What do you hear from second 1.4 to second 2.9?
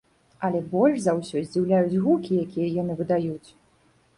здзіўляюць гукі, якія